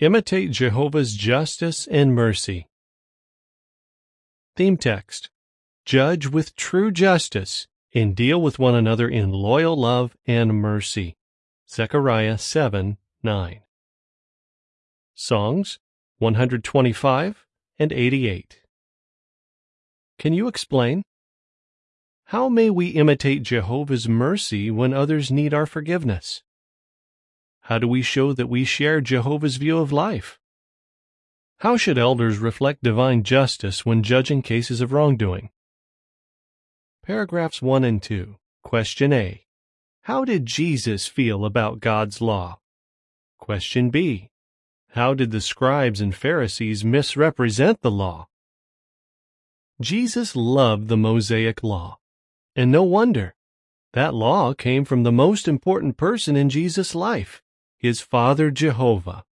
Imitate 0.00 0.50
Jehovah's 0.50 1.12
justice 1.12 1.86
and 1.86 2.14
mercy. 2.14 2.66
Theme 4.56 4.78
text 4.78 5.28
Judge 5.84 6.26
with 6.26 6.56
true 6.56 6.90
justice 6.90 7.66
and 7.94 8.16
deal 8.16 8.40
with 8.40 8.58
one 8.58 8.74
another 8.74 9.10
in 9.10 9.30
loyal 9.30 9.76
love 9.76 10.16
and 10.26 10.54
mercy. 10.54 11.16
Zechariah 11.68 12.38
7 12.38 12.96
9. 13.22 13.60
Songs 15.14 15.78
125 16.16 17.44
and 17.78 17.92
88. 17.92 18.62
Can 20.18 20.32
you 20.32 20.48
explain? 20.48 21.02
How 22.24 22.48
may 22.48 22.70
we 22.70 22.86
imitate 22.86 23.42
Jehovah's 23.42 24.08
mercy 24.08 24.70
when 24.70 24.94
others 24.94 25.30
need 25.30 25.52
our 25.52 25.66
forgiveness? 25.66 26.42
How 27.70 27.78
do 27.78 27.86
we 27.86 28.02
show 28.02 28.32
that 28.32 28.48
we 28.48 28.64
share 28.64 29.00
Jehovah's 29.00 29.54
view 29.54 29.78
of 29.78 29.92
life? 29.92 30.40
How 31.58 31.76
should 31.76 31.98
elders 31.98 32.38
reflect 32.38 32.82
divine 32.82 33.22
justice 33.22 33.86
when 33.86 34.02
judging 34.02 34.42
cases 34.42 34.80
of 34.80 34.92
wrongdoing? 34.92 35.50
Paragraphs 37.04 37.62
1 37.62 37.84
and 37.84 38.02
2. 38.02 38.34
Question 38.64 39.12
A. 39.12 39.46
How 40.02 40.24
did 40.24 40.46
Jesus 40.46 41.06
feel 41.06 41.44
about 41.44 41.78
God's 41.78 42.20
law? 42.20 42.58
Question 43.38 43.90
B. 43.90 44.30
How 44.88 45.14
did 45.14 45.30
the 45.30 45.40
scribes 45.40 46.00
and 46.00 46.12
Pharisees 46.12 46.84
misrepresent 46.84 47.82
the 47.82 47.92
law? 47.92 48.26
Jesus 49.80 50.34
loved 50.34 50.88
the 50.88 50.96
Mosaic 50.96 51.62
law. 51.62 52.00
And 52.56 52.72
no 52.72 52.82
wonder. 52.82 53.36
That 53.92 54.12
law 54.12 54.54
came 54.54 54.84
from 54.84 55.04
the 55.04 55.12
most 55.12 55.46
important 55.46 55.96
person 55.96 56.34
in 56.34 56.48
Jesus' 56.48 56.96
life, 56.96 57.40
his 57.80 58.02
Father 58.02 58.50
Jehovah. 58.50 59.24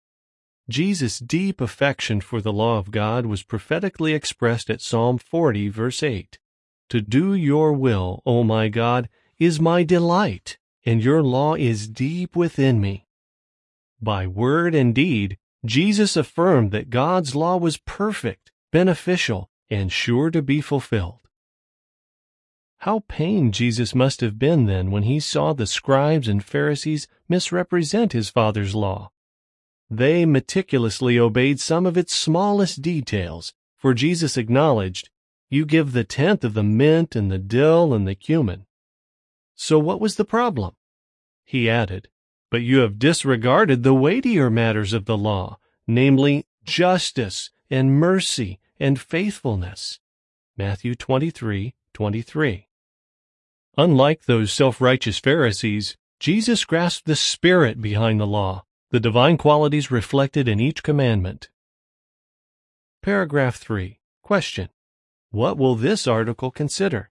Jesus' 0.71 1.19
deep 1.19 1.61
affection 1.61 2.21
for 2.21 2.41
the 2.41 2.53
law 2.53 2.79
of 2.79 2.93
God 2.93 3.27
was 3.27 3.43
prophetically 3.43 4.15
expressed 4.15 4.71
at 4.71 4.81
Psalm 4.81 5.19
40, 5.19 5.69
verse 5.69 6.01
8. 6.01 6.39
To 6.91 7.01
do 7.01 7.35
your 7.35 7.73
will, 7.73 8.23
O 8.25 8.45
my 8.45 8.69
God, 8.69 9.09
is 9.41 9.61
my 9.61 9.83
delight, 9.83 10.59
and 10.85 11.03
your 11.03 11.25
law 11.25 11.57
is 11.57 11.89
deep 11.89 12.37
within 12.37 12.81
me. 12.81 13.09
By 14.01 14.29
word 14.29 14.77
and 14.77 14.95
deed, 14.95 15.39
Jesus 15.65 16.17
affirmed 16.17 16.71
that 16.71 16.89
God's 16.89 17.35
law 17.35 17.57
was 17.57 17.79
perfect, 17.79 18.53
beneficial, 18.71 19.51
and 19.69 19.91
sure 19.91 20.31
to 20.31 20.41
be 20.41 20.61
fulfilled. 20.61 21.26
How 22.79 23.03
pained 23.09 23.55
Jesus 23.55 23.95
must 23.95 24.21
have 24.21 24.39
been 24.39 24.67
then 24.67 24.91
when 24.91 25.05
he 25.05 25.19
saw 25.19 25.53
the 25.53 25.67
scribes 25.67 26.29
and 26.29 26.45
Pharisees 26.45 27.09
misrepresent 27.29 28.13
his 28.13 28.29
Father's 28.29 28.75
law. 28.75 29.11
They 29.91 30.27
meticulously 30.27 31.19
obeyed 31.19 31.61
some 31.61 31.87
of 31.87 31.97
its 31.97 32.15
smallest 32.15 32.83
details, 32.83 33.55
for 33.77 33.95
Jesus 33.95 34.37
acknowledged, 34.37 35.11
You 35.49 35.65
give 35.65 35.93
the 35.93 36.05
tenth 36.05 36.45
of 36.45 36.55
the 36.55 36.63
mint 36.63 37.17
and 37.17 37.31
the 37.31 37.39
dill 37.39 37.95
and 37.95 38.07
the 38.07 38.15
cumin. 38.15 38.67
So 39.55 39.79
what 39.79 40.01
was 40.01 40.17
the 40.17 40.25
problem? 40.25 40.75
He 41.45 41.71
added, 41.71 42.09
But 42.51 42.63
you 42.63 42.79
have 42.79 42.99
disregarded 42.99 43.83
the 43.83 43.95
weightier 43.95 44.51
matters 44.51 44.93
of 44.93 45.07
the 45.07 45.17
law, 45.17 45.59
namely 45.87 46.47
justice 46.65 47.51
and 47.71 47.99
mercy 47.99 48.59
and 48.79 49.01
faithfulness. 49.01 50.01
Matthew 50.57 50.95
23, 50.95 51.75
23. 51.93 52.66
Unlike 53.79 54.25
those 54.25 54.53
self-righteous 54.53 55.19
Pharisees, 55.19 55.99
Jesus 56.19 56.65
grasped 56.65 57.07
the 57.07 57.15
spirit 57.15 57.83
behind 57.83 58.19
the 58.19 58.27
law, 58.27 58.65
the 58.91 59.01
divine 59.01 59.37
qualities 59.37 59.91
reflected 59.91 60.49
in 60.49 60.61
each 60.61 60.83
commandment. 60.83 61.51
Paragraph 63.03 63.57
3. 63.57 64.01
Question. 64.23 64.71
What 65.31 65.59
will 65.59 65.75
this 65.75 66.07
article 66.07 66.51
consider? 66.51 67.11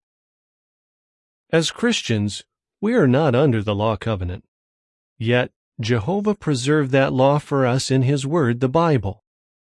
As 1.51 1.69
Christians, 1.69 2.43
we 2.81 2.95
are 2.95 3.07
not 3.07 3.35
under 3.35 3.61
the 3.61 3.75
law 3.75 3.95
covenant. 3.95 4.43
Yet, 5.19 5.51
Jehovah 5.79 6.33
preserved 6.33 6.91
that 6.91 7.13
law 7.13 7.37
for 7.37 7.67
us 7.67 7.91
in 7.91 8.01
His 8.01 8.25
Word, 8.25 8.59
the 8.59 8.69
Bible. 8.69 9.23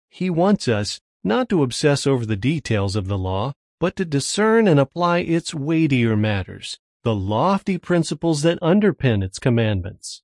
He 0.10 0.30
wants 0.30 0.68
us 0.68 1.00
not 1.24 1.48
to 1.50 1.64
obsess 1.64 2.06
over 2.06 2.26
the 2.26 2.36
details 2.36 2.98
of 2.98 3.08
the 3.08 3.18
law, 3.18 3.54
but 3.82 3.96
to 3.96 4.06
discern 4.06 4.68
and 4.68 4.80
apply 4.80 5.18
its 5.18 5.56
weightier 5.56 6.16
matters, 6.16 6.78
the 7.02 7.16
lofty 7.16 7.80
principles 7.80 8.44
that 8.44 8.62
underpin 8.62 9.24
its 9.24 9.40
commandments. 9.40 10.22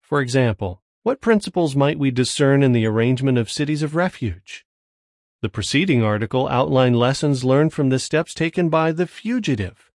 For 0.00 0.20
example, 0.20 0.80
what 1.02 1.20
principles 1.20 1.74
might 1.74 1.98
we 1.98 2.12
discern 2.12 2.62
in 2.62 2.70
the 2.70 2.86
arrangement 2.86 3.38
of 3.38 3.50
cities 3.50 3.82
of 3.82 3.96
refuge? 3.96 4.64
The 5.40 5.48
preceding 5.48 6.04
article 6.04 6.46
outlined 6.46 6.96
lessons 6.96 7.42
learned 7.42 7.72
from 7.72 7.88
the 7.88 7.98
steps 7.98 8.34
taken 8.34 8.68
by 8.68 8.92
the 8.92 9.08
fugitive. 9.08 9.90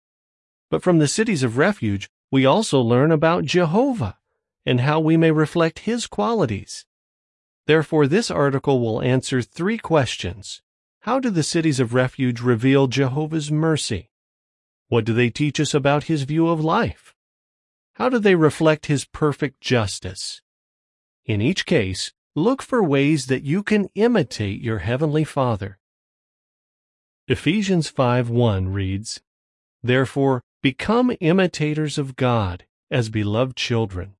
But 0.68 0.82
from 0.82 0.98
the 0.98 1.06
cities 1.06 1.44
of 1.44 1.56
refuge, 1.56 2.10
we 2.32 2.44
also 2.44 2.80
learn 2.80 3.12
about 3.12 3.44
Jehovah 3.44 4.18
and 4.66 4.80
how 4.80 4.98
we 4.98 5.16
may 5.16 5.30
reflect 5.30 5.80
His 5.80 6.08
qualities. 6.08 6.86
Therefore, 7.68 8.08
this 8.08 8.32
article 8.32 8.80
will 8.80 9.00
answer 9.00 9.42
three 9.42 9.78
questions. 9.78 10.60
How 11.04 11.20
do 11.20 11.28
the 11.28 11.42
cities 11.42 11.81
of 11.81 11.92
refuge 11.92 12.41
reveal 12.41 12.87
Jehovah's 12.87 13.53
mercy? 13.53 14.09
What 14.88 15.04
do 15.04 15.12
they 15.12 15.28
teach 15.28 15.60
us 15.60 15.75
about 15.75 16.04
his 16.04 16.22
view 16.22 16.48
of 16.48 16.65
life? 16.65 17.15
How 17.97 18.09
do 18.09 18.19
they 18.19 18.34
reflect 18.34 18.87
his 18.87 19.04
perfect 19.04 19.60
justice? 19.60 20.41
In 21.26 21.42
each 21.42 21.66
case, 21.66 22.15
look 22.34 22.62
for 22.62 22.82
ways 22.82 23.26
that 23.26 23.42
you 23.42 23.62
can 23.62 23.91
imitate 23.94 24.62
your 24.62 24.78
heavenly 24.78 25.25
Father. 25.25 25.78
Ephesians 27.28 27.91
5:1 27.92 28.72
reads, 28.72 29.21
Therefore, 29.82 30.41
become 30.62 31.15
imitators 31.21 31.98
of 31.98 32.16
God 32.16 32.65
as 32.91 33.10
beloved 33.10 33.56
children. 33.56 34.15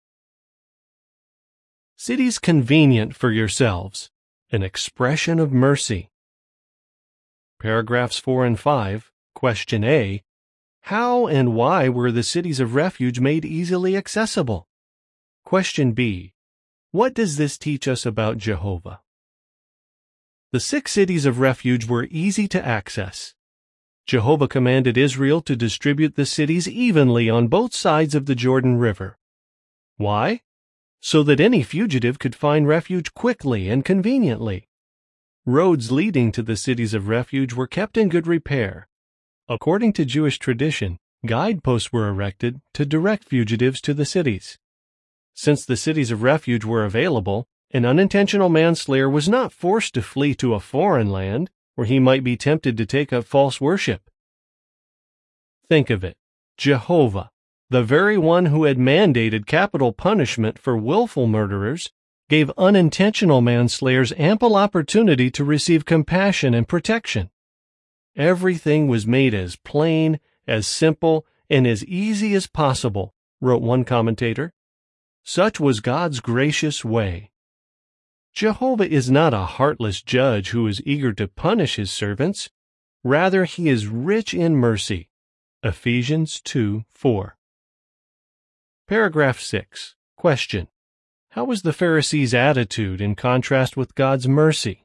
Cities 1.97 2.39
convenient 2.39 3.16
for 3.16 3.31
yourselves, 3.31 4.11
an 4.53 4.62
expression 4.62 5.39
of 5.41 5.51
mercy. 5.51 6.11
Paragraphs 7.65 8.19
4 8.19 8.45
and 8.45 8.61
5, 8.61 9.11
Question 9.35 9.85
A. 9.85 10.23
How 10.83 11.27
and 11.27 11.55
why 11.55 11.89
were 11.89 12.13
the 12.13 12.23
cities 12.23 12.61
of 12.61 12.75
refuge 12.75 13.21
made 13.21 13.47
easily 13.47 13.97
accessible? 13.97 14.69
Question 15.47 15.93
B. 15.93 16.35
What 16.91 17.15
does 17.15 17.39
this 17.39 17.57
teach 17.57 17.89
us 17.89 18.05
about 18.05 18.37
Jehovah? 18.37 19.01
The 20.53 20.61
six 20.61 20.93
cities 20.93 21.25
of 21.25 21.41
refuge 21.41 21.89
were 21.89 22.07
easy 22.11 22.47
to 22.49 22.63
access. 22.63 23.35
Jehovah 24.05 24.47
commanded 24.47 24.99
Israel 24.99 25.41
to 25.41 25.57
distribute 25.57 26.17
the 26.17 26.27
cities 26.27 26.69
evenly 26.69 27.31
on 27.31 27.49
both 27.49 27.75
sides 27.75 28.15
of 28.15 28.27
the 28.27 28.35
Jordan 28.35 28.77
River. 28.77 29.17
Why? 29.97 30.43
So 31.01 31.23
that 31.23 31.41
any 31.41 31.63
fugitive 31.63 32.19
could 32.19 32.35
find 32.35 32.69
refuge 32.69 33.15
quickly 33.15 33.71
and 33.71 33.83
conveniently. 33.83 34.69
Roads 35.47 35.93
leading 35.93 36.32
to 36.32 36.43
the 36.43 36.56
cities 36.56 36.94
of 36.94 37.09
refuge 37.09 37.53
were 37.53 37.66
kept 37.66 37.99
in 37.99 38.09
good 38.09 38.27
repair. 38.27 38.88
According 39.47 39.93
to 39.94 40.06
Jewish 40.06 40.38
tradition, 40.38 40.99
guideposts 41.27 41.93
were 41.93 42.09
erected 42.09 42.62
to 42.72 42.87
direct 42.87 43.25
fugitives 43.25 43.83
to 43.83 43.93
the 43.93 44.06
cities. 44.06 44.59
Since 45.34 45.66
the 45.66 45.77
cities 45.77 46.10
of 46.10 46.22
refuge 46.22 46.65
were 46.65 46.83
available, 46.83 47.47
an 47.72 47.84
unintentional 47.84 48.49
manslayer 48.49 49.10
was 49.10 49.28
not 49.28 49.53
forced 49.53 49.93
to 49.94 50.03
flee 50.03 50.34
to 50.37 50.54
a 50.54 50.60
foreign 50.60 51.10
land 51.10 51.50
where 51.75 51.87
he 51.87 51.99
might 51.99 52.25
be 52.25 52.38
tempted 52.38 52.78
to 52.78 52.87
take 52.87 53.12
up 53.12 53.25
false 53.25 53.60
worship. 53.60 54.09
Think 55.69 55.91
of 55.91 56.03
it. 56.03 56.16
Jehovah, 56.56 57.31
the 57.69 57.83
very 57.83 58.16
one 58.16 58.47
who 58.47 58.65
had 58.65 58.78
mandated 58.78 59.44
capital 59.44 59.93
punishment 59.93 60.59
for 60.59 60.75
willful 60.75 61.27
murderers, 61.27 61.93
gave 62.29 62.51
unintentional 62.57 63.41
manslayers 63.41 64.13
ample 64.16 64.57
opportunity 64.57 65.31
to 65.31 65.45
receive 65.45 65.84
compassion 65.84 66.54
and 66.54 66.66
protection. 66.66 67.31
Everything 68.16 68.89
was 68.89 69.07
made 69.07 69.34
as 69.34 69.57
plain, 69.57 70.21
as 70.47 70.66
simple, 70.66 71.27
and 71.51 71.66
as 71.66 71.84
easy 71.84 72.34
as 72.34 72.47
possible, 72.47 73.15
wrote 73.41 73.63
one 73.63 73.84
commentator. 73.84 74.53
Such 75.22 75.60
was 75.60 75.81
God's 75.81 76.21
gracious 76.21 76.84
way. 76.84 77.31
Jehovah 78.33 78.89
is 78.89 79.10
not 79.10 79.33
a 79.33 79.47
heartless 79.47 80.03
judge 80.03 80.51
who 80.51 80.66
is 80.66 80.83
eager 80.84 81.13
to 81.13 81.28
punish 81.28 81.77
his 81.77 81.91
servants. 81.91 82.51
Rather, 83.04 83.45
he 83.45 83.69
is 83.69 83.87
rich 83.87 84.34
in 84.34 84.57
mercy. 84.57 85.09
Ephesians 85.63 86.41
2 86.41 86.84
4. 86.91 87.37
Paragraph 88.87 89.41
6. 89.41 89.95
Question. 90.16 90.69
How 91.34 91.42
was 91.42 91.63
the 91.63 91.72
Pharisees' 91.72 92.33
attitude 92.33 93.01
in 93.01 93.16
contrast 93.16 93.77
with 93.77 93.97
God's 93.97 94.28
mercy? 94.28 94.84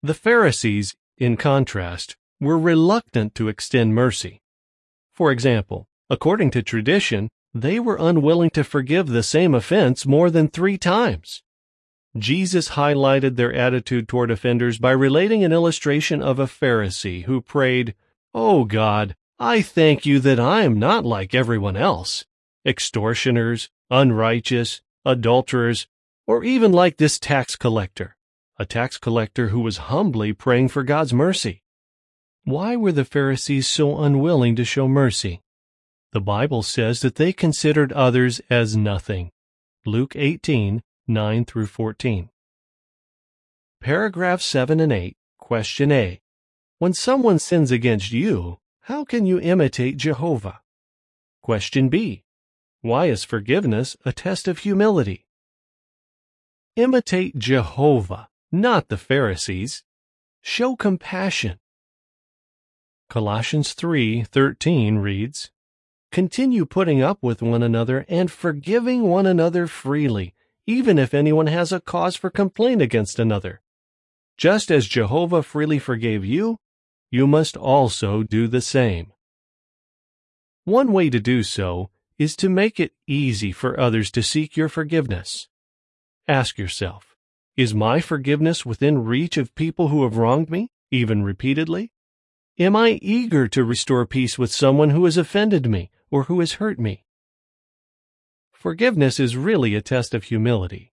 The 0.00 0.14
Pharisees, 0.14 0.94
in 1.18 1.36
contrast, 1.36 2.16
were 2.40 2.56
reluctant 2.56 3.34
to 3.34 3.48
extend 3.48 3.96
mercy. 3.96 4.42
For 5.12 5.32
example, 5.32 5.88
according 6.08 6.52
to 6.52 6.62
tradition, 6.62 7.30
they 7.52 7.80
were 7.80 7.98
unwilling 7.98 8.50
to 8.50 8.62
forgive 8.62 9.08
the 9.08 9.24
same 9.24 9.56
offense 9.56 10.06
more 10.06 10.30
than 10.30 10.46
three 10.46 10.78
times. 10.78 11.42
Jesus 12.16 12.68
highlighted 12.70 13.34
their 13.34 13.52
attitude 13.52 14.06
toward 14.06 14.30
offenders 14.30 14.78
by 14.78 14.92
relating 14.92 15.42
an 15.42 15.52
illustration 15.52 16.22
of 16.22 16.38
a 16.38 16.46
Pharisee 16.46 17.24
who 17.24 17.40
prayed, 17.40 17.96
Oh 18.32 18.64
God, 18.64 19.16
I 19.40 19.62
thank 19.62 20.06
you 20.06 20.20
that 20.20 20.38
I 20.38 20.62
am 20.62 20.78
not 20.78 21.04
like 21.04 21.34
everyone 21.34 21.76
else, 21.76 22.24
extortioners, 22.64 23.68
unrighteous, 23.90 24.80
adulterers, 25.04 25.86
or 26.26 26.44
even 26.44 26.72
like 26.72 26.96
this 26.96 27.18
tax 27.18 27.56
collector, 27.56 28.16
a 28.58 28.64
tax 28.64 28.98
collector 28.98 29.48
who 29.48 29.60
was 29.60 29.88
humbly 29.88 30.32
praying 30.32 30.68
for 30.68 30.82
God's 30.82 31.12
mercy. 31.12 31.62
Why 32.44 32.76
were 32.76 32.92
the 32.92 33.04
Pharisees 33.04 33.68
so 33.68 34.00
unwilling 34.02 34.56
to 34.56 34.64
show 34.64 34.88
mercy? 34.88 35.42
The 36.12 36.20
Bible 36.20 36.62
says 36.62 37.00
that 37.00 37.14
they 37.14 37.32
considered 37.32 37.92
others 37.92 38.40
as 38.50 38.76
nothing. 38.76 39.30
Luke 39.86 40.14
18, 40.14 40.82
9 41.08 41.44
through 41.44 41.66
14. 41.66 42.28
Paragraph 43.80 44.40
7 44.40 44.78
and 44.78 44.92
8, 44.92 45.16
question 45.38 45.90
A. 45.90 46.20
When 46.78 46.92
someone 46.92 47.38
sins 47.38 47.70
against 47.70 48.12
you, 48.12 48.58
how 48.82 49.04
can 49.04 49.26
you 49.26 49.40
imitate 49.40 49.96
Jehovah? 49.96 50.60
Question 51.42 51.88
B. 51.88 52.24
Why 52.82 53.06
is 53.06 53.22
forgiveness 53.22 53.96
a 54.04 54.12
test 54.12 54.48
of 54.48 54.58
humility? 54.58 55.24
Imitate 56.74 57.38
Jehovah, 57.38 58.28
not 58.50 58.88
the 58.88 58.96
Pharisees. 58.96 59.84
Show 60.40 60.74
compassion. 60.74 61.60
Colossians 63.08 63.72
3:13 63.74 64.98
reads, 64.98 65.52
Continue 66.10 66.66
putting 66.66 67.00
up 67.00 67.22
with 67.22 67.40
one 67.40 67.62
another 67.62 68.04
and 68.08 68.28
forgiving 68.32 69.02
one 69.02 69.26
another 69.26 69.68
freely, 69.68 70.34
even 70.66 70.98
if 70.98 71.14
anyone 71.14 71.46
has 71.46 71.70
a 71.70 71.80
cause 71.80 72.16
for 72.16 72.30
complaint 72.30 72.82
against 72.82 73.20
another. 73.20 73.62
Just 74.36 74.72
as 74.72 74.88
Jehovah 74.88 75.44
freely 75.44 75.78
forgave 75.78 76.24
you, 76.24 76.58
you 77.12 77.28
must 77.28 77.56
also 77.56 78.24
do 78.24 78.48
the 78.48 78.60
same. 78.60 79.12
One 80.64 80.90
way 80.92 81.10
to 81.10 81.20
do 81.20 81.44
so 81.44 81.91
is 82.22 82.36
to 82.36 82.48
make 82.48 82.78
it 82.78 82.92
easy 83.08 83.50
for 83.50 83.78
others 83.78 84.10
to 84.12 84.22
seek 84.22 84.56
your 84.56 84.68
forgiveness. 84.68 85.48
Ask 86.28 86.56
yourself, 86.56 87.16
is 87.56 87.74
my 87.74 88.00
forgiveness 88.00 88.64
within 88.64 89.04
reach 89.04 89.36
of 89.36 89.56
people 89.56 89.88
who 89.88 90.04
have 90.04 90.16
wronged 90.16 90.48
me, 90.48 90.70
even 90.92 91.24
repeatedly? 91.24 91.90
Am 92.60 92.76
I 92.76 93.00
eager 93.02 93.48
to 93.48 93.64
restore 93.64 94.06
peace 94.06 94.38
with 94.38 94.52
someone 94.52 94.90
who 94.90 95.04
has 95.04 95.16
offended 95.16 95.68
me 95.68 95.90
or 96.12 96.24
who 96.24 96.38
has 96.38 96.54
hurt 96.54 96.78
me? 96.78 97.04
Forgiveness 98.52 99.18
is 99.18 99.36
really 99.36 99.74
a 99.74 99.82
test 99.82 100.14
of 100.14 100.24
humility. 100.24 100.92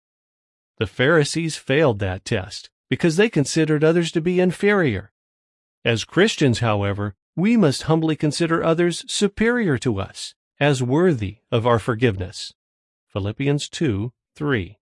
The 0.79 0.87
Pharisees 0.87 1.56
failed 1.56 1.99
that 1.99 2.25
test 2.25 2.70
because 2.88 3.17
they 3.17 3.29
considered 3.29 3.82
others 3.82 4.12
to 4.12 4.20
be 4.20 4.38
inferior. 4.38 5.11
As 5.84 6.05
Christians, 6.05 6.61
however, 6.61 7.17
we 7.34 7.56
must 7.56 7.82
humbly 7.82 8.14
consider 8.14 8.62
others 8.62 9.05
superior 9.08 9.76
to 9.79 10.00
us, 10.00 10.36
as 10.58 10.82
worthy 10.82 11.38
of 11.50 11.67
our 11.67 11.79
forgiveness. 11.79 12.53
Philippians 13.08 13.69
2 13.69 14.12
3. 14.35 14.79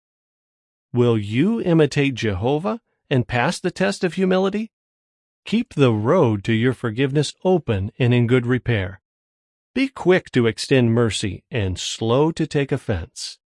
Will 0.94 1.18
you 1.18 1.62
imitate 1.62 2.16
Jehovah 2.16 2.82
and 3.10 3.28
pass 3.28 3.60
the 3.60 3.72
test 3.72 4.04
of 4.04 4.14
humility? 4.14 4.72
Keep 5.46 5.74
the 5.74 5.94
road 5.94 6.44
to 6.44 6.54
your 6.54 6.74
forgiveness 6.74 7.34
open 7.44 7.92
and 7.98 8.14
in 8.14 8.28
good 8.28 8.46
repair. 8.46 9.02
Be 9.74 9.88
quick 9.88 10.32
to 10.32 10.48
extend 10.48 10.94
mercy 10.94 11.44
and 11.50 11.80
slow 11.80 12.32
to 12.32 12.46
take 12.46 12.72
offense. 12.72 13.40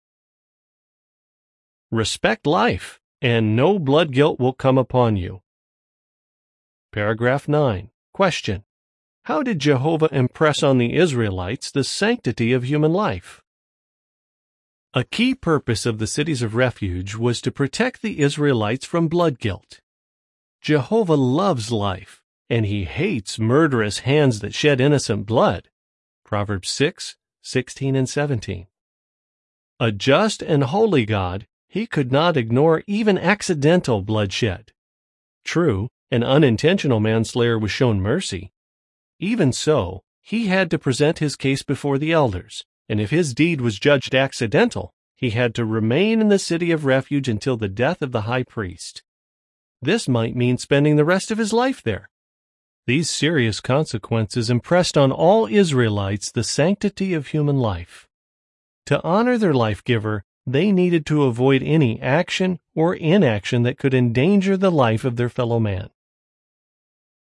Respect 1.90 2.46
life, 2.46 3.00
and 3.20 3.54
no 3.54 3.78
blood 3.78 4.12
guilt 4.12 4.40
will 4.40 4.52
come 4.52 4.78
upon 4.78 5.16
you. 5.16 5.42
Paragraph 6.92 7.48
9. 7.48 7.90
Question. 8.12 8.64
How 9.26 9.44
did 9.44 9.60
Jehovah 9.60 10.08
impress 10.10 10.64
on 10.64 10.78
the 10.78 10.96
Israelites 10.96 11.70
the 11.70 11.84
sanctity 11.84 12.52
of 12.52 12.64
human 12.64 12.92
life? 12.92 13.40
A 14.94 15.04
key 15.04 15.36
purpose 15.36 15.86
of 15.86 15.98
the 15.98 16.08
cities 16.08 16.42
of 16.42 16.56
refuge 16.56 17.14
was 17.14 17.40
to 17.42 17.52
protect 17.52 18.02
the 18.02 18.19
Israelites 18.19 18.84
from 18.84 19.06
blood 19.06 19.38
guilt. 19.38 19.80
Jehovah 20.60 21.14
loves 21.14 21.70
life, 21.70 22.20
and 22.50 22.66
he 22.66 22.84
hates 22.84 23.38
murderous 23.38 24.00
hands 24.00 24.40
that 24.40 24.54
shed 24.54 24.80
innocent 24.80 25.24
blood. 25.24 25.69
Proverbs 26.24 26.69
6, 26.70 27.16
16 27.42 27.94
and 27.94 28.08
17. 28.08 28.66
A 29.78 29.92
just 29.92 30.42
and 30.42 30.64
holy 30.64 31.06
God, 31.06 31.46
he 31.69 31.86
could 31.86 32.10
not 32.10 32.36
ignore 32.36 32.82
even 32.88 33.16
accidental 33.19 34.02
bloodshed. 34.02 34.72
True, 35.44 35.88
an 36.10 36.24
unintentional 36.24 36.98
manslayer 36.98 37.56
was 37.56 37.70
shown 37.70 38.00
mercy. 38.00 38.52
Even 39.22 39.52
so, 39.52 40.02
he 40.20 40.48
had 40.48 40.69
to 40.72 40.80
present 40.80 41.20
his 41.20 41.36
case 41.36 41.62
before 41.62 41.96
the 41.96 42.10
elders, 42.10 42.64
and 42.88 43.00
if 43.00 43.10
his 43.10 43.34
deed 43.34 43.60
was 43.60 43.78
judged 43.78 44.16
accidental, 44.16 44.92
he 45.14 45.30
had 45.30 45.54
to 45.54 45.64
remain 45.64 46.20
in 46.20 46.26
the 46.26 46.40
city 46.40 46.72
of 46.72 46.84
refuge 46.84 47.28
until 47.28 47.56
the 47.56 47.69
death 47.69 48.02
of 48.02 48.10
the 48.10 48.22
high 48.22 48.42
priest. 48.42 49.04
This 49.80 50.08
might 50.08 50.34
mean 50.34 50.58
spending 50.58 50.96
the 50.96 51.04
rest 51.04 51.30
of 51.30 51.38
his 51.38 51.52
life 51.52 51.80
there. 51.84 52.08
These 52.88 53.10
serious 53.10 53.60
consequences 53.60 54.50
impressed 54.50 54.98
on 54.98 55.12
all 55.12 55.46
Israelites 55.46 56.32
the 56.32 56.42
sanctity 56.42 57.14
of 57.14 57.28
human 57.28 57.58
life. 57.58 58.08
To 58.86 59.00
honor 59.04 59.38
their 59.38 59.54
life 59.54 59.84
giver, 59.84 60.24
they 60.48 60.72
needed 60.72 61.06
to 61.06 61.22
avoid 61.22 61.62
any 61.62 62.00
action 62.00 62.58
or 62.74 62.96
inaction 62.96 63.62
that 63.62 63.78
could 63.78 63.94
endanger 63.94 64.56
the 64.56 64.72
life 64.72 65.04
of 65.04 65.14
their 65.14 65.28
fellow 65.28 65.60
man. 65.60 65.90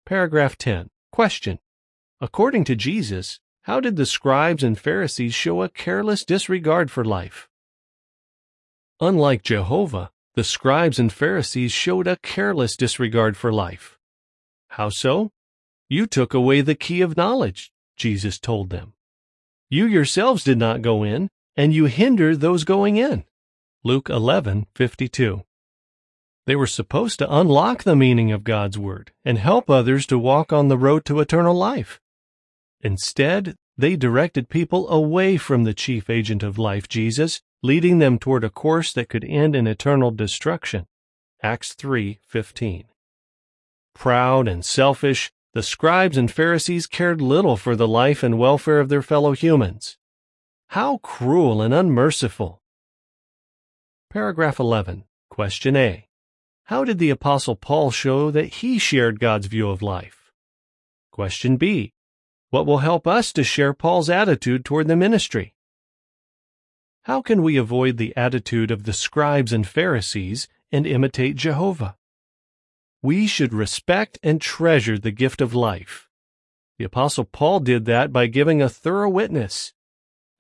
Paragraph 0.04 0.58
10. 0.58 0.90
Question. 1.12 1.60
According 2.22 2.64
to 2.66 2.76
Jesus, 2.76 3.42
how 3.64 3.82
did 3.82 3.98
the 3.98 4.06
scribes 4.06 4.64
and 4.64 4.80
Pharisees 4.80 5.34
show 5.34 5.62
a 5.62 5.70
careless 5.70 6.24
disregard 6.24 6.90
for 6.90 7.04
life? 7.04 7.50
Unlike 9.02 9.44
Jehovah, 9.44 10.12
the 10.36 10.44
scribes 10.44 10.98
and 10.98 11.12
Pharisees 11.12 11.74
showed 11.74 12.08
a 12.08 12.18
careless 12.18 12.78
disregard 12.78 13.36
for 13.36 13.52
life. 13.52 13.98
How 14.70 14.88
so? 14.90 15.32
You 15.90 16.08
took 16.08 16.34
away 16.34 16.62
the 16.62 16.76
key 16.76 17.02
of 17.02 17.18
knowledge, 17.18 17.74
Jesus 17.98 18.40
told 18.40 18.70
them. 18.70 18.94
You 19.70 19.86
yourselves 19.86 20.44
did 20.44 20.58
not 20.58 20.82
go 20.82 21.04
in, 21.04 21.30
and 21.58 21.74
you 21.74 21.86
hindered 21.86 22.40
those 22.40 22.64
going 22.64 22.96
in. 22.96 23.26
Luke 23.84 24.10
11:52. 24.10 25.44
They 26.46 26.56
were 26.56 26.68
supposed 26.68 27.20
to 27.20 27.36
unlock 27.36 27.84
the 27.84 27.96
meaning 27.96 28.32
of 28.32 28.44
God's 28.46 28.78
word 28.78 29.12
and 29.26 29.38
help 29.38 29.70
others 29.70 30.06
to 30.08 30.18
walk 30.18 30.54
on 30.54 30.70
the 30.70 30.78
road 30.78 31.04
to 31.06 31.20
eternal 31.20 31.56
life. 31.56 32.00
Instead, 32.86 33.56
they 33.76 33.96
directed 33.96 34.48
people 34.48 34.88
away 34.90 35.38
from 35.38 35.64
the 35.64 35.74
chief 35.74 36.08
agent 36.08 36.44
of 36.44 36.60
life, 36.60 36.88
Jesus, 36.88 37.42
leading 37.64 37.98
them 37.98 38.20
toward 38.20 38.44
a 38.44 38.50
course 38.52 38.94
that 38.94 39.10
could 39.10 39.26
end 39.26 39.56
in 39.56 39.66
eternal 39.66 40.12
destruction. 40.12 40.86
Acts 41.42 41.74
3:15. 41.74 42.86
Proud 43.96 44.48
and 44.48 44.64
selfish, 44.64 45.32
the 45.54 45.64
scribes 45.64 46.16
and 46.16 46.32
Pharisees 46.32 46.86
cared 46.86 47.22
little 47.22 47.58
for 47.58 47.76
the 47.76 47.88
life 47.88 48.22
and 48.22 48.38
welfare 48.38 48.80
of 48.80 48.90
their 48.90 49.02
fellow 49.02 49.32
humans. 49.32 49.98
How 50.68 51.00
cruel 51.00 51.64
and 51.64 51.74
unmerciful! 51.74 52.62
Paragraph 54.12 54.60
11. 54.60 55.06
Question 55.32 55.76
A. 55.76 56.08
How 56.66 56.84
did 56.84 57.00
the 57.00 57.10
Apostle 57.10 57.56
Paul 57.56 57.90
show 57.90 58.30
that 58.30 58.62
he 58.62 58.78
shared 58.78 59.20
God's 59.20 59.48
view 59.48 59.72
of 59.72 59.82
life? 59.82 60.32
Question 61.12 61.58
B. 61.58 61.95
What 62.50 62.66
will 62.66 62.80
help 62.80 63.08
us 63.08 63.34
to 63.34 63.44
share 63.44 63.74
Paul's 63.74 64.10
attitude 64.10 64.66
toward 64.66 64.88
the 64.88 64.96
ministry? 64.96 65.54
How 67.04 67.22
can 67.22 67.44
we 67.44 67.58
avoid 67.58 67.98
the 67.98 68.16
attitude 68.16 68.72
of 68.72 68.84
the 68.84 68.94
scribes 68.94 69.54
and 69.54 69.68
Pharisees 69.68 70.48
and 70.72 70.88
imitate 70.88 71.36
Jehovah? 71.36 71.98
we 73.06 73.28
should 73.28 73.54
respect 73.54 74.18
and 74.24 74.42
treasure 74.42 74.98
the 74.98 75.12
gift 75.12 75.40
of 75.40 75.54
life. 75.54 76.10
The 76.80 76.86
Apostle 76.86 77.26
Paul 77.26 77.60
did 77.60 77.86
that 77.86 78.12
by 78.12 78.26
giving 78.26 78.64
a 78.64 78.68
thorough 78.68 79.10
witness. 79.10 79.74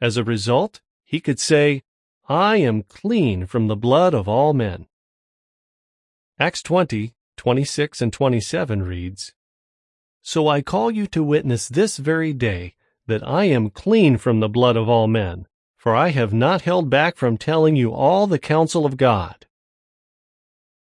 As 0.01 0.17
a 0.17 0.23
result, 0.23 0.81
he 1.03 1.19
could 1.19 1.39
say, 1.39 1.83
I 2.27 2.57
am 2.57 2.81
clean 2.81 3.45
from 3.45 3.67
the 3.67 3.75
blood 3.75 4.15
of 4.15 4.27
all 4.27 4.53
men. 4.53 4.87
Acts 6.39 6.63
20, 6.63 7.13
26 7.37 8.01
and 8.01 8.11
27 8.11 8.81
reads, 8.81 9.34
So 10.25 10.47
I 10.47 10.61
call 10.61 10.89
you 10.89 11.07
to 11.07 11.23
witness 11.23 11.69
this 11.69 11.97
very 11.97 12.33
day 12.33 12.75
that 13.07 13.25
I 13.25 13.45
am 13.45 13.69
clean 13.69 14.17
from 14.17 14.39
the 14.39 14.49
blood 14.49 14.75
of 14.75 14.89
all 14.89 15.07
men, 15.07 15.47
for 15.77 15.95
I 15.95 16.09
have 16.09 16.33
not 16.33 16.63
held 16.63 16.89
back 16.89 17.15
from 17.15 17.37
telling 17.37 17.75
you 17.75 17.93
all 17.93 18.27
the 18.27 18.39
counsel 18.39 18.85
of 18.85 18.97
God. 18.97 19.45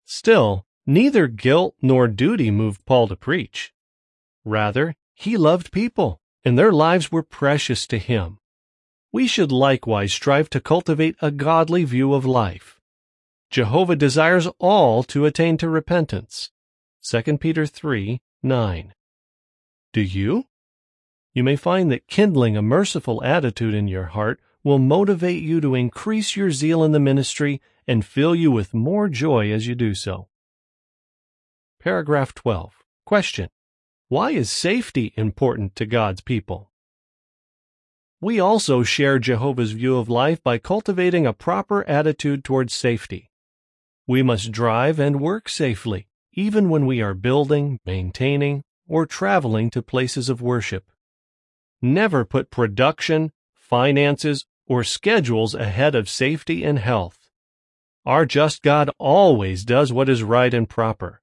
Still, 0.05 0.67
Neither 0.87 1.29
guilt 1.29 1.77
nor 1.81 2.09
duty 2.09 2.51
moved 2.51 2.85
Paul 2.87 3.07
to 3.07 3.17
preach. 3.17 3.73
Rather, 4.45 4.97
he 5.15 5.37
loved 5.37 5.71
people, 5.71 6.21
and 6.45 6.59
their 6.59 6.73
lives 6.73 7.13
were 7.13 7.23
precious 7.23 7.87
to 7.87 7.99
him. 7.99 8.39
We 9.13 9.29
should 9.29 9.53
likewise 9.53 10.13
strive 10.13 10.51
to 10.51 10.61
cultivate 10.61 11.17
a 11.23 11.31
godly 11.31 11.85
view 11.85 12.15
of 12.15 12.25
life. 12.25 12.81
Jehovah 13.49 13.95
desires 13.95 14.49
all 14.59 15.05
to 15.05 15.25
attain 15.25 15.57
to 15.59 15.69
repentance. 15.69 16.51
2 17.05 17.39
Peter 17.39 17.67
3 17.67 18.21
9. 18.43 18.95
Do 19.93 20.01
you? 20.01 20.47
You 21.35 21.45
may 21.45 21.57
find 21.57 21.91
that 21.91 22.09
kindling 22.09 22.57
a 22.57 22.63
merciful 22.63 23.23
attitude 23.23 23.75
in 23.75 23.89
your 23.89 24.07
heart 24.07 24.41
will 24.65 24.79
motivate 24.79 25.43
you 25.43 25.61
to 25.61 25.75
increase 25.75 26.37
your 26.37 26.51
zeal 26.51 26.85
in 26.85 26.93
the 26.93 27.01
ministry 27.01 27.61
and 27.87 28.05
fill 28.05 28.35
you 28.35 28.51
with 28.51 28.75
more 28.75 29.09
joy 29.09 29.51
as 29.51 29.67
you 29.67 29.75
do 29.75 29.95
so. 29.95 30.29
Paragraph 31.81 32.35
12. 32.35 32.73
Question. 33.05 33.49
Why 34.09 34.31
is 34.31 34.53
safety 34.53 35.13
important 35.17 35.75
to 35.77 35.87
God's 35.87 36.21
people? 36.21 36.71
We 38.21 38.39
also 38.39 38.83
share 38.83 39.19
Jehovah's 39.19 39.73
view 39.73 39.99
of 39.99 40.09
life 40.09 40.43
by 40.43 40.59
cultivating 40.59 41.27
a 41.27 41.33
proper 41.33 41.85
attitude 41.89 42.45
towards 42.45 42.73
safety. 42.73 43.31
We 44.07 44.23
must 44.23 44.53
drive 44.53 45.01
and 45.01 45.21
work 45.21 45.49
safely, 45.49 46.09
even 46.33 46.69
when 46.69 46.87
we 46.87 47.03
are 47.03 47.15
building, 47.15 47.81
maintaining, 47.85 48.63
or 48.93 49.07
traveling 49.07 49.71
to 49.71 49.81
places 49.81 50.29
of 50.29 50.43
worship. 50.43 50.85
Never 51.81 52.27
put 52.27 52.51
production, 52.51 53.33
finances, 53.55 54.45
or 54.67 54.85
schedules 54.85 55.55
ahead 55.55 55.95
of 55.95 56.11
safety 56.11 56.63
and 56.63 56.79
health. 56.79 57.31
Our 58.05 58.27
just 58.27 58.61
God 58.61 58.91
always 58.99 59.65
does 59.65 59.95
what 59.95 60.11
is 60.11 60.23
right 60.23 60.53
and 60.53 60.69
proper. 60.69 61.23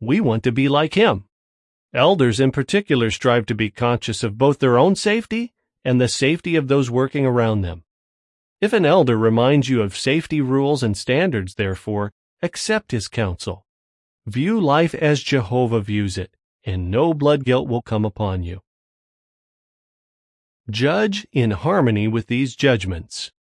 We 0.00 0.20
want 0.20 0.44
to 0.44 0.52
be 0.52 0.68
like 0.68 0.94
Him. 0.94 1.24
Elders 1.92 2.38
in 2.38 2.52
particular 2.52 3.10
strive 3.10 3.46
to 3.46 3.54
be 3.56 3.68
conscious 3.68 4.22
of 4.22 4.38
both 4.38 4.60
their 4.60 4.78
own 4.78 4.94
safety 4.94 5.54
and 5.84 6.00
the 6.00 6.06
safety 6.06 6.54
of 6.54 6.68
those 6.68 6.88
working 6.88 7.26
around 7.26 7.62
them. 7.62 7.82
If 8.60 8.72
an 8.72 8.86
elder 8.86 9.18
reminds 9.18 9.68
you 9.68 9.82
of 9.82 9.96
safety 9.96 10.40
rules 10.40 10.84
and 10.84 10.96
standards, 10.96 11.56
therefore, 11.56 12.12
accept 12.42 12.92
his 12.92 13.08
counsel. 13.08 13.66
View 14.24 14.60
life 14.60 14.94
as 14.94 15.20
Jehovah 15.20 15.80
views 15.80 16.16
it, 16.16 16.36
and 16.64 16.90
no 16.90 17.14
blood 17.14 17.44
guilt 17.44 17.68
will 17.68 17.82
come 17.82 18.04
upon 18.04 18.42
you. 18.42 18.60
Judge 20.70 21.26
in 21.32 21.50
harmony 21.50 22.06
with 22.06 22.28
these 22.28 22.54
judgments. 22.54 23.32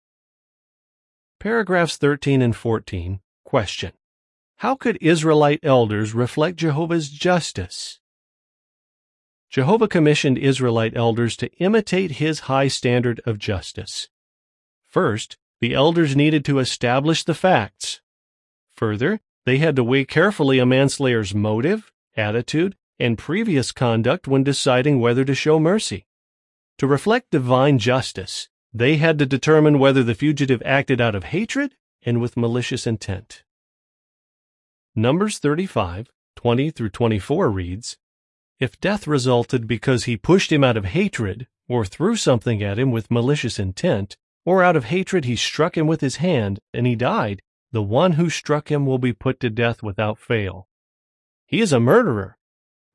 Paragraphs 1.39 1.97
13 1.97 2.41
and 2.41 2.55
14. 2.55 3.19
Question. 3.43 3.91
How 4.57 4.75
could 4.75 4.97
Israelite 5.01 5.59
elders 5.63 6.13
reflect 6.13 6.57
Jehovah's 6.57 7.09
justice? 7.09 7.99
Jehovah 9.49 9.87
commissioned 9.87 10.37
Israelite 10.37 10.95
elders 10.95 11.35
to 11.37 11.51
imitate 11.57 12.13
his 12.13 12.41
high 12.41 12.67
standard 12.67 13.19
of 13.25 13.37
justice. 13.37 14.07
First, 14.87 15.37
the 15.59 15.73
elders 15.73 16.15
needed 16.15 16.45
to 16.45 16.59
establish 16.59 17.23
the 17.23 17.33
facts. 17.33 18.01
Further, 18.71 19.19
they 19.45 19.57
had 19.57 19.75
to 19.75 19.83
weigh 19.83 20.05
carefully 20.05 20.57
a 20.59 20.65
manslayer's 20.65 21.35
motive, 21.35 21.91
attitude, 22.15 22.75
and 23.01 23.17
previous 23.17 23.71
conduct 23.71 24.27
when 24.27 24.43
deciding 24.43 24.99
whether 24.99 25.25
to 25.25 25.33
show 25.33 25.59
mercy. 25.59 26.05
To 26.77 26.87
reflect 26.87 27.31
divine 27.31 27.79
justice, 27.79 28.47
they 28.73 28.97
had 28.97 29.19
to 29.19 29.25
determine 29.25 29.79
whether 29.79 30.03
the 30.03 30.15
fugitive 30.15 30.61
acted 30.63 31.01
out 31.01 31.15
of 31.15 31.25
hatred 31.25 31.75
and 32.03 32.21
with 32.21 32.37
malicious 32.37 32.87
intent. 32.87 33.43
Numbers 34.95 35.39
35, 35.39 36.09
20 36.35 36.69
through 36.71 36.89
24 36.89 37.49
reads, 37.49 37.97
If 38.59 38.79
death 38.79 39.07
resulted 39.07 39.67
because 39.67 40.05
he 40.05 40.15
pushed 40.17 40.51
him 40.51 40.63
out 40.63 40.77
of 40.77 40.85
hatred, 40.85 41.47
or 41.67 41.85
threw 41.85 42.15
something 42.15 42.61
at 42.61 42.77
him 42.77 42.91
with 42.91 43.11
malicious 43.11 43.57
intent, 43.57 44.17
or 44.45 44.63
out 44.63 44.75
of 44.75 44.85
hatred 44.85 45.25
he 45.25 45.35
struck 45.35 45.77
him 45.77 45.87
with 45.87 46.01
his 46.01 46.17
hand, 46.17 46.59
and 46.73 46.85
he 46.85 46.95
died, 46.95 47.41
the 47.71 47.81
one 47.81 48.13
who 48.13 48.29
struck 48.29 48.69
him 48.69 48.85
will 48.85 48.97
be 48.97 49.13
put 49.13 49.39
to 49.39 49.49
death 49.49 49.81
without 49.81 50.19
fail. 50.19 50.67
He 51.45 51.61
is 51.61 51.71
a 51.71 51.79
murderer. 51.79 52.37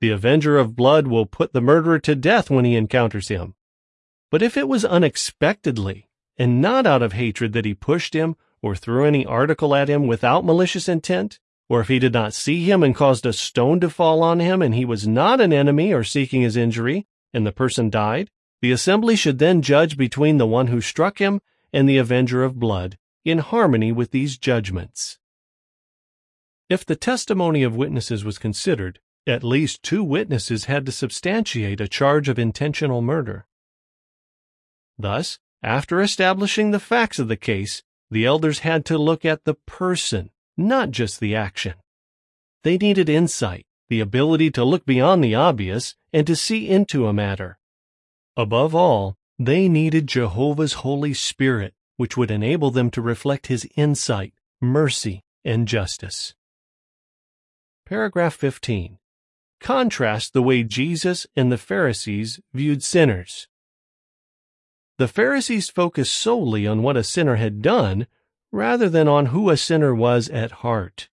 The 0.01 0.11
avenger 0.11 0.59
of 0.59 0.77
blood 0.77 1.07
will 1.07 1.27
put 1.27 1.53
the 1.53 1.61
murderer 1.61 1.99
to 2.01 2.15
death 2.15 2.51
when 2.51 2.65
he 2.65 2.77
encounters 2.77 3.29
him. 3.29 3.55
But 4.31 4.43
if 4.43 4.57
it 4.57 4.69
was 4.69 4.85
unexpectedly, 4.85 6.09
and 6.37 6.61
not 6.61 6.87
out 6.87 7.03
of 7.03 7.15
hatred 7.15 7.53
that 7.55 7.65
he 7.65 7.75
pushed 7.75 8.15
him 8.15 8.37
or 8.61 8.75
threw 8.75 9.05
any 9.05 9.25
article 9.25 9.75
at 9.75 9.89
him 9.89 10.07
without 10.07 10.45
malicious 10.45 10.89
intent, 10.89 11.39
or 11.69 11.81
if 11.81 11.89
he 11.89 11.99
did 11.99 12.13
not 12.13 12.35
see 12.35 12.65
him 12.65 12.83
and 12.83 12.95
caused 12.95 13.27
a 13.27 13.33
stone 13.33 13.81
to 13.81 13.91
fall 13.91 14.23
on 14.23 14.41
him 14.41 14.63
and 14.63 14.75
he 14.75 14.85
was 14.85 15.07
not 15.07 15.41
an 15.41 15.53
enemy 15.53 15.93
or 15.93 16.05
seeking 16.05 16.43
his 16.43 16.57
injury, 16.57 17.07
and 17.33 17.47
the 17.47 17.53
person 17.53 17.91
died, 17.91 18.31
the 18.61 18.73
assembly 18.73 19.17
should 19.17 19.39
then 19.39 19.63
judge 19.63 19.97
between 19.97 20.39
the 20.39 20.47
one 20.47 20.69
who 20.69 20.81
struck 20.81 21.19
him 21.19 21.41
and 21.73 21.89
the 21.89 21.99
avenger 21.99 22.45
of 22.45 22.59
blood, 22.59 22.99
in 23.25 23.39
harmony 23.39 23.93
with 23.93 24.11
these 24.11 24.39
judgments. 24.39 25.19
If 26.69 26.85
the 26.85 26.97
testimony 26.97 27.63
of 27.63 27.77
witnesses 27.77 28.25
was 28.25 28.39
considered, 28.39 29.01
at 29.27 29.43
least 29.43 29.83
two 29.83 30.05
witnesses 30.05 30.67
had 30.67 30.87
to 30.87 30.93
substantiate 30.93 31.81
a 31.81 31.89
charge 31.89 32.29
of 32.29 32.39
intentional 32.39 33.03
murder. 33.03 33.47
Thus, 34.99 35.39
after 35.63 36.01
establishing 36.01 36.71
the 36.71 36.81
facts 36.81 37.19
of 37.19 37.29
the 37.29 37.37
case, 37.37 37.83
the 38.11 38.25
elders 38.25 38.61
had 38.61 38.85
to 38.87 38.99
look 38.99 39.25
at 39.25 39.45
the 39.45 39.55
person, 39.67 40.31
not 40.57 40.91
just 40.91 41.19
the 41.19 41.35
action. 41.35 41.75
They 42.63 42.77
needed 42.77 43.09
insight, 43.09 43.67
the 43.89 44.01
ability 44.01 44.51
to 44.53 44.65
look 44.65 44.87
beyond 44.87 45.23
the 45.23 45.35
obvious 45.35 45.97
and 46.13 46.27
to 46.27 46.37
see 46.37 46.69
into 46.69 47.07
a 47.07 47.13
matter. 47.13 47.59
Above 48.37 48.75
all, 48.75 49.17
they 49.39 49.69
needed 49.69 50.07
Jehovah's 50.07 50.75
Holy 50.75 51.15
Spirit, 51.15 51.75
which 51.97 52.17
would 52.17 52.31
enable 52.31 52.71
them 52.71 52.91
to 52.91 53.03
reflect 53.03 53.49
His 53.49 53.69
insight, 53.77 54.35
mercy, 54.61 55.23
and 55.45 55.67
justice. 55.69 56.35
Paragraph 57.85 58.35
15. 58.35 58.99
Contrast 59.67 60.33
the 60.33 60.45
way 60.45 60.63
Jesus 60.63 61.27
and 61.35 61.51
the 61.51 61.59
Pharisees 61.59 62.39
viewed 62.55 62.85
sinners. 62.85 63.49
The 64.99 65.09
Pharisees 65.09 65.71
focused 65.71 66.15
solely 66.15 66.69
on 66.69 66.85
what 66.85 66.97
a 66.97 67.03
sinner 67.03 67.35
had 67.35 67.63
done 67.63 68.07
rather 68.53 68.89
than 68.89 69.09
on 69.09 69.27
who 69.27 69.51
a 69.51 69.57
sinner 69.57 69.93
was 69.93 70.29
at 70.29 70.63
heart. 70.63 71.09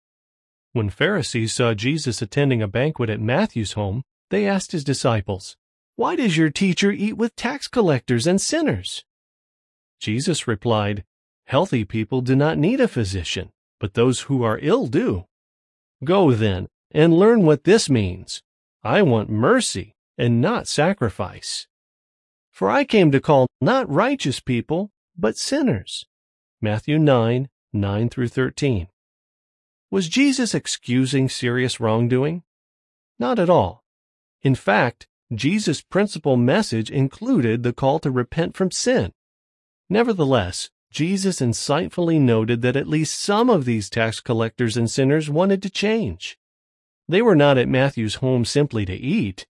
When 0.72 0.92
Pharisees 0.92 1.52
saw 1.52 1.74
Jesus 1.74 2.22
attending 2.22 2.62
a 2.62 2.68
banquet 2.68 3.10
at 3.10 3.20
Matthew's 3.20 3.72
home, 3.72 4.04
they 4.30 4.46
asked 4.46 4.72
his 4.72 4.84
disciples, 4.84 5.58
Why 5.96 6.16
does 6.16 6.38
your 6.38 6.52
teacher 6.52 6.92
eat 6.92 7.18
with 7.18 7.36
tax 7.36 7.68
collectors 7.68 8.28
and 8.28 8.40
sinners? 8.40 9.04
Jesus 10.00 10.48
replied, 10.48 11.04
Healthy 11.48 11.86
people 11.86 12.22
do 12.22 12.36
not 12.36 12.60
need 12.60 12.80
a 12.82 12.88
physician, 12.88 13.52
but 13.80 13.96
those 13.96 14.20
who 14.20 14.44
are 14.44 14.60
ill 14.62 14.86
do. 14.86 15.26
Go 16.04 16.34
then 16.34 16.68
and 16.94 17.14
learn 17.14 17.44
what 17.44 17.64
this 17.64 17.90
means. 17.90 18.44
I 18.84 19.02
want 19.02 19.30
mercy 19.30 19.96
and 20.18 20.40
not 20.40 20.68
sacrifice. 20.68 21.68
For 22.52 22.70
I 22.70 22.84
came 22.84 23.12
to 23.12 23.20
call 23.20 23.48
not 23.60 23.90
righteous 23.90 24.40
people, 24.40 24.92
but 25.18 25.38
sinners. 25.38 26.06
Matthew 26.62 27.00
9, 27.00 27.50
9 27.74 28.10
through 28.10 28.28
13. 28.28 28.88
Was 29.90 30.08
Jesus 30.08 30.54
excusing 30.54 31.30
serious 31.30 31.80
wrongdoing? 31.80 32.44
Not 33.20 33.40
at 33.40 33.50
all. 33.50 33.84
In 34.42 34.56
fact, 34.56 35.08
Jesus' 35.34 35.82
principal 35.82 36.38
message 36.38 36.92
included 36.92 37.64
the 37.64 37.74
call 37.74 38.00
to 38.00 38.12
repent 38.12 38.56
from 38.56 38.72
sin. 38.72 39.14
Nevertheless, 39.90 40.70
Jesus 40.92 41.40
insightfully 41.40 42.20
noted 42.20 42.62
that 42.62 42.76
at 42.76 42.88
least 42.88 43.20
some 43.20 43.50
of 43.50 43.66
these 43.66 43.90
tax 43.90 44.20
collectors 44.20 44.78
and 44.78 44.90
sinners 44.90 45.30
wanted 45.30 45.64
to 45.64 45.70
change. 45.70 46.38
They 47.08 47.22
were 47.22 47.36
not 47.36 47.58
at 47.58 47.68
Matthew's 47.68 48.16
home 48.16 48.46
simply 48.46 48.86
to 48.86 48.94
eat. 48.94 49.46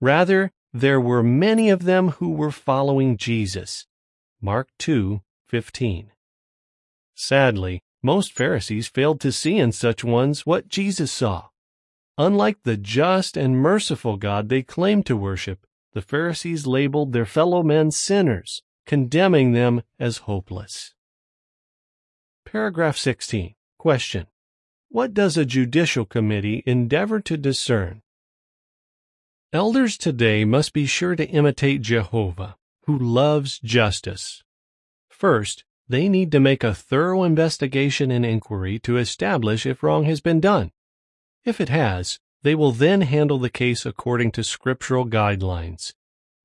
Rather, 0.00 0.52
there 0.72 1.00
were 1.00 1.22
many 1.22 1.70
of 1.70 1.84
them 1.84 2.10
who 2.10 2.30
were 2.30 2.50
following 2.50 3.16
Jesus. 3.16 3.86
Mark 4.40 4.68
2:15. 4.78 6.12
Sadly, 7.14 7.82
most 8.02 8.32
Pharisees 8.32 8.88
failed 8.88 9.20
to 9.20 9.32
see 9.32 9.56
in 9.56 9.72
such 9.72 10.04
ones 10.04 10.46
what 10.46 10.68
Jesus 10.68 11.10
saw. 11.10 11.48
Unlike 12.18 12.62
the 12.62 12.76
just 12.76 13.36
and 13.36 13.56
merciful 13.56 14.16
God 14.16 14.48
they 14.48 14.62
claimed 14.62 15.06
to 15.06 15.16
worship, 15.16 15.66
the 15.92 16.02
Pharisees 16.02 16.66
labeled 16.66 17.12
their 17.12 17.26
fellow 17.26 17.62
men 17.62 17.90
sinners, 17.90 18.62
condemning 18.84 19.52
them 19.52 19.82
as 19.98 20.18
hopeless. 20.18 20.94
Paragraph 22.44 22.96
16. 22.96 23.54
Question. 23.78 24.26
What 24.88 25.12
does 25.12 25.36
a 25.36 25.44
judicial 25.44 26.04
committee 26.04 26.62
endeavor 26.64 27.20
to 27.20 27.36
discern? 27.36 28.02
Elders 29.52 29.98
today 29.98 30.44
must 30.44 30.72
be 30.72 30.86
sure 30.86 31.16
to 31.16 31.28
imitate 31.28 31.82
Jehovah, 31.82 32.56
who 32.84 32.96
loves 32.96 33.58
justice. 33.58 34.44
First, 35.08 35.64
they 35.88 36.08
need 36.08 36.30
to 36.32 36.40
make 36.40 36.62
a 36.62 36.74
thorough 36.74 37.24
investigation 37.24 38.10
and 38.10 38.24
inquiry 38.24 38.78
to 38.80 38.96
establish 38.96 39.66
if 39.66 39.82
wrong 39.82 40.04
has 40.04 40.20
been 40.20 40.40
done. 40.40 40.72
If 41.44 41.60
it 41.60 41.68
has, 41.68 42.18
they 42.42 42.54
will 42.54 42.72
then 42.72 43.00
handle 43.02 43.38
the 43.38 43.50
case 43.50 43.86
according 43.86 44.32
to 44.32 44.44
scriptural 44.44 45.06
guidelines. 45.06 45.94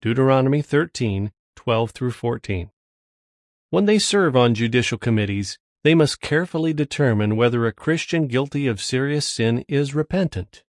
Deuteronomy 0.02 0.62
13, 0.62 1.32
12 1.56 1.92
through 1.92 2.12
14. 2.12 2.72
When 3.70 3.86
they 3.86 4.00
serve 4.00 4.36
on 4.36 4.56
judicial 4.56 4.98
committees, 4.98 5.60
they 5.84 5.96
must 5.96 6.22
carefully 6.22 6.74
determine 6.74 7.36
whether 7.36 7.66
a 7.66 7.74
Christian 7.74 8.28
guilty 8.28 8.68
of 8.68 8.82
serious 8.82 9.26
sin 9.26 9.66
is 9.68 9.96
repentant. 9.96 10.64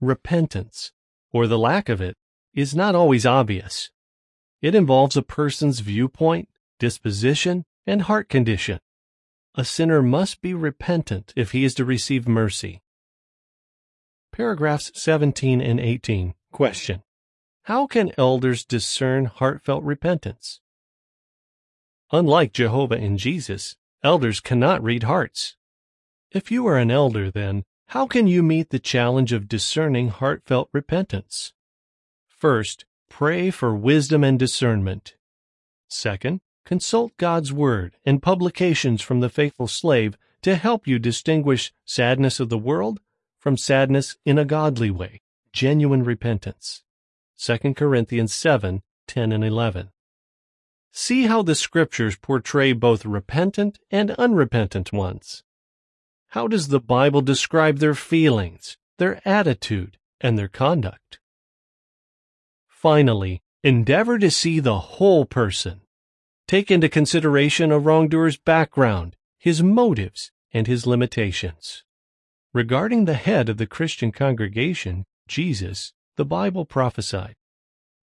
Repentance, 0.00 0.92
or 1.32 1.46
the 1.46 1.58
lack 1.58 1.88
of 1.88 2.00
it, 2.00 2.16
is 2.54 2.74
not 2.74 2.94
always 2.94 3.24
obvious. 3.24 3.90
It 4.60 4.74
involves 4.74 5.16
a 5.16 5.22
person's 5.22 5.80
viewpoint, 5.80 6.48
disposition, 6.78 7.64
and 7.86 8.02
heart 8.02 8.28
condition. 8.28 8.80
A 9.54 9.64
sinner 9.64 10.02
must 10.02 10.42
be 10.42 10.52
repentant 10.52 11.32
if 11.34 11.52
he 11.52 11.64
is 11.64 11.74
to 11.74 11.84
receive 11.84 12.28
mercy. 12.28 12.82
Paragraphs 14.32 14.90
17 14.94 15.62
and 15.62 15.80
18. 15.80 16.34
Question. 16.52 17.02
How 17.62 17.86
can 17.86 18.12
elders 18.18 18.64
discern 18.64 19.24
heartfelt 19.24 19.82
repentance? 19.82 20.60
Unlike 22.12 22.52
Jehovah 22.52 22.96
and 22.96 23.18
Jesus, 23.18 23.76
elders 24.02 24.40
cannot 24.40 24.82
read 24.82 25.02
hearts. 25.02 25.56
If 26.30 26.50
you 26.50 26.66
are 26.66 26.76
an 26.76 26.90
elder, 26.90 27.30
then, 27.30 27.64
how 27.88 28.06
can 28.06 28.26
you 28.26 28.42
meet 28.42 28.70
the 28.70 28.78
challenge 28.78 29.32
of 29.32 29.48
discerning 29.48 30.08
heartfelt 30.08 30.68
repentance? 30.72 31.52
First, 32.26 32.84
pray 33.08 33.50
for 33.50 33.74
wisdom 33.74 34.24
and 34.24 34.38
discernment. 34.38 35.14
Second, 35.88 36.40
consult 36.64 37.16
God's 37.16 37.52
Word 37.52 37.96
and 38.04 38.22
publications 38.22 39.00
from 39.02 39.20
the 39.20 39.28
faithful 39.28 39.68
slave 39.68 40.18
to 40.42 40.56
help 40.56 40.86
you 40.86 40.98
distinguish 40.98 41.72
sadness 41.84 42.40
of 42.40 42.48
the 42.48 42.58
world 42.58 43.00
from 43.38 43.56
sadness 43.56 44.16
in 44.24 44.38
a 44.38 44.44
godly 44.44 44.90
way, 44.90 45.20
genuine 45.52 46.02
repentance. 46.02 46.82
2 47.38 47.74
Corinthians 47.74 48.34
7 48.34 48.82
10 49.06 49.32
and 49.32 49.44
11. 49.44 49.90
See 50.98 51.26
how 51.26 51.42
the 51.42 51.54
scriptures 51.54 52.16
portray 52.16 52.72
both 52.72 53.04
repentant 53.04 53.78
and 53.90 54.12
unrepentant 54.12 54.94
ones. 54.94 55.44
How 56.28 56.48
does 56.48 56.68
the 56.68 56.80
Bible 56.80 57.20
describe 57.20 57.80
their 57.80 57.94
feelings, 57.94 58.78
their 58.96 59.20
attitude, 59.28 59.98
and 60.22 60.38
their 60.38 60.48
conduct? 60.48 61.20
Finally, 62.66 63.42
endeavor 63.62 64.18
to 64.18 64.30
see 64.30 64.58
the 64.58 64.78
whole 64.78 65.26
person. 65.26 65.82
Take 66.48 66.70
into 66.70 66.88
consideration 66.88 67.70
a 67.70 67.78
wrongdoer's 67.78 68.38
background, 68.38 69.16
his 69.38 69.62
motives, 69.62 70.32
and 70.54 70.66
his 70.66 70.86
limitations. 70.86 71.84
Regarding 72.54 73.04
the 73.04 73.20
head 73.28 73.50
of 73.50 73.58
the 73.58 73.66
Christian 73.66 74.12
congregation, 74.12 75.04
Jesus, 75.28 75.92
the 76.16 76.24
Bible 76.24 76.64
prophesied, 76.64 77.36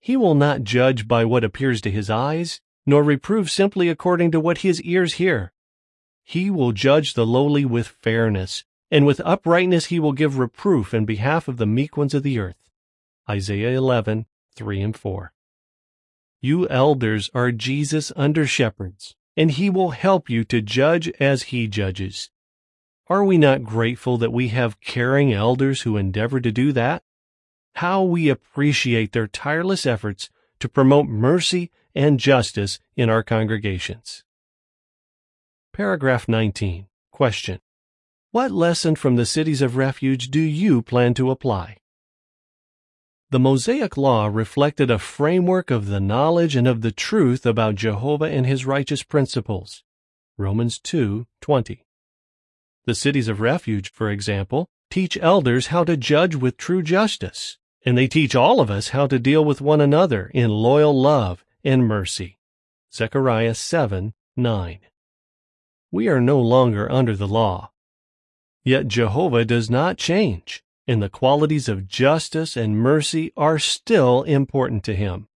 He 0.01 0.17
will 0.17 0.35
not 0.35 0.65
judge 0.65 1.07
by 1.07 1.23
what 1.23 1.45
appears 1.45 1.79
to 1.81 1.89
his 1.89 2.09
eyes, 2.09 2.59
nor 2.85 3.03
reprove 3.03 3.49
simply 3.49 3.89
according 3.89 4.31
to 4.31 4.39
what 4.39 4.59
his 4.59 4.81
ears 4.81 5.13
hear. 5.13 5.51
He 6.23 6.49
will 6.49 6.71
judge 6.71 7.13
the 7.13 7.25
lowly 7.25 7.65
with 7.65 7.87
fairness, 7.87 8.63
and 8.89 9.05
with 9.05 9.21
uprightness 9.23 9.85
he 9.85 9.99
will 9.99 10.13
give 10.13 10.37
reproof 10.37 10.93
in 10.93 11.05
behalf 11.05 11.47
of 11.47 11.57
the 11.57 11.65
meek 11.65 11.97
ones 11.97 12.13
of 12.13 12.23
the 12.23 12.39
earth. 12.39 12.69
Isaiah 13.29 13.77
11, 13.77 14.25
3 14.55 14.81
and 14.81 14.97
4. 14.97 15.33
You 16.41 16.67
elders 16.69 17.29
are 17.33 17.51
Jesus' 17.51 18.11
under 18.15 18.47
shepherds, 18.47 19.15
and 19.37 19.51
he 19.51 19.69
will 19.69 19.91
help 19.91 20.29
you 20.29 20.43
to 20.45 20.61
judge 20.61 21.09
as 21.19 21.43
he 21.43 21.67
judges. 21.67 22.31
Are 23.07 23.23
we 23.23 23.37
not 23.37 23.63
grateful 23.63 24.17
that 24.17 24.33
we 24.33 24.47
have 24.49 24.81
caring 24.81 25.33
elders 25.33 25.81
who 25.81 25.97
endeavor 25.97 26.39
to 26.39 26.51
do 26.51 26.71
that? 26.71 27.03
How 27.75 28.03
we 28.03 28.29
appreciate 28.29 29.11
their 29.11 29.27
tireless 29.27 29.85
efforts 29.85 30.29
to 30.59 30.69
promote 30.69 31.07
mercy 31.07 31.71
and 31.95 32.19
justice 32.19 32.79
in 32.95 33.09
our 33.09 33.23
congregations. 33.23 34.23
Paragraph 35.73 36.27
19. 36.27 36.87
Question. 37.11 37.59
What 38.31 38.51
lesson 38.51 38.95
from 38.95 39.15
the 39.15 39.25
cities 39.25 39.61
of 39.61 39.75
refuge 39.75 40.29
do 40.29 40.39
you 40.39 40.81
plan 40.81 41.13
to 41.15 41.31
apply? 41.31 41.77
The 43.29 43.39
Mosaic 43.39 43.95
Law 43.95 44.27
reflected 44.27 44.91
a 44.91 44.99
framework 44.99 45.71
of 45.71 45.87
the 45.87 46.01
knowledge 46.01 46.55
and 46.55 46.67
of 46.67 46.81
the 46.81 46.91
truth 46.91 47.45
about 47.45 47.75
Jehovah 47.75 48.25
and 48.25 48.45
his 48.45 48.65
righteous 48.65 49.03
principles. 49.03 49.83
Romans 50.37 50.79
2:20. 50.79 51.85
The 52.85 52.95
cities 52.95 53.27
of 53.27 53.39
refuge, 53.39 53.91
for 53.91 54.09
example, 54.09 54.67
teach 54.89 55.17
elders 55.21 55.67
how 55.67 55.83
to 55.85 55.95
judge 55.95 56.35
with 56.35 56.57
true 56.57 56.83
justice, 56.83 57.57
and 57.85 57.97
they 57.97 58.07
teach 58.07 58.35
all 58.35 58.59
of 58.59 58.69
us 58.69 58.89
how 58.89 59.07
to 59.07 59.19
deal 59.19 59.45
with 59.45 59.61
one 59.61 59.79
another 59.79 60.29
in 60.33 60.49
loyal 60.49 60.99
love 60.99 61.45
and 61.63 61.87
mercy. 61.87 62.37
Zechariah 62.93 63.53
7 63.53 64.13
9. 64.35 64.79
We 65.91 66.07
are 66.07 66.21
no 66.21 66.39
longer 66.39 66.91
under 66.91 67.15
the 67.15 67.27
law. 67.27 67.71
Yet 68.63 68.87
Jehovah 68.87 69.43
does 69.43 69.69
not 69.69 69.97
change, 69.97 70.63
and 70.87 71.01
the 71.01 71.09
qualities 71.09 71.67
of 71.67 71.87
justice 71.87 72.55
and 72.55 72.77
mercy 72.77 73.33
are 73.35 73.59
still 73.59 74.23
important 74.23 74.83
to 74.85 74.95
him. 74.95 75.27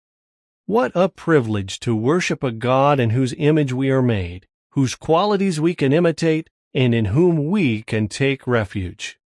What 0.66 0.92
a 0.94 1.08
privilege 1.08 1.80
to 1.80 1.96
worship 1.96 2.42
a 2.42 2.52
God 2.52 3.00
in 3.00 3.10
whose 3.10 3.34
image 3.36 3.72
we 3.72 3.90
are 3.90 4.02
made, 4.02 4.46
whose 4.70 4.94
qualities 4.94 5.60
we 5.60 5.74
can 5.74 5.92
imitate, 5.92 6.50
and 6.72 6.94
in 6.94 7.06
whom 7.06 7.50
we 7.50 7.82
can 7.82 8.08
take 8.08 8.46
refuge. 8.46 9.18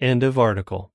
End 0.00 0.22
of 0.22 0.38
article. 0.38 0.91